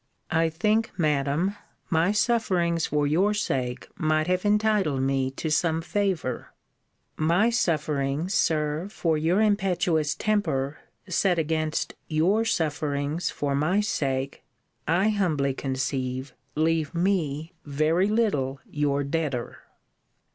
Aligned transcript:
I 0.31 0.49
think, 0.49 0.89
Madam, 0.97 1.55
my 1.91 2.11
sufferings 2.11 2.87
for 2.87 3.05
your 3.05 3.35
sake 3.35 3.87
might 3.95 4.25
have 4.25 4.45
entitled 4.47 5.01
me 5.03 5.29
to 5.37 5.51
some 5.51 5.79
favour. 5.83 6.47
My 7.17 7.51
sufferings, 7.51 8.33
Sir, 8.33 8.87
for 8.89 9.15
your 9.15 9.39
impetuous 9.39 10.15
temper, 10.15 10.79
set 11.07 11.37
against 11.37 11.93
your 12.07 12.45
sufferings 12.45 13.29
for 13.29 13.53
my 13.53 13.79
sake, 13.79 14.43
I 14.87 15.09
humbly 15.09 15.53
conceive, 15.53 16.33
leave 16.55 16.95
me 16.95 17.53
very 17.63 18.07
little 18.07 18.59
your 18.65 19.03
debtor. 19.03 19.59